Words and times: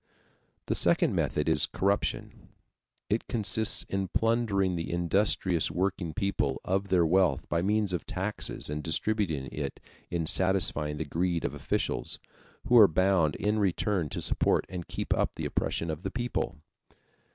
The 0.65 0.73
second 0.73 1.13
method 1.13 1.47
is 1.47 1.67
corruption. 1.67 2.49
It 3.07 3.27
consists 3.27 3.83
in 3.83 4.07
plundering 4.07 4.75
the 4.75 4.91
industrious 4.91 5.69
working 5.69 6.15
people 6.15 6.59
of 6.65 6.87
their 6.87 7.05
wealth 7.05 7.47
by 7.49 7.61
means 7.61 7.93
of 7.93 8.07
taxes 8.07 8.67
and 8.67 8.81
distributing 8.83 9.45
it 9.51 9.79
in 10.09 10.25
satisfying 10.25 10.97
the 10.97 11.05
greed 11.05 11.45
of 11.45 11.53
officials, 11.53 12.17
who 12.65 12.79
are 12.79 12.87
bound 12.87 13.35
in 13.35 13.59
return 13.59 14.09
to 14.09 14.23
support 14.23 14.65
and 14.69 14.87
keep 14.87 15.13
up 15.13 15.35
the 15.35 15.45
oppression 15.45 15.91
of 15.91 16.01
the 16.01 16.09
people. 16.09 16.55